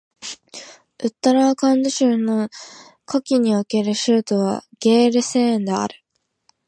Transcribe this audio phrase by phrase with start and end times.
[1.03, 2.49] ウッタラーカンド州の
[3.05, 6.03] 夏季における州都はゲールセーンである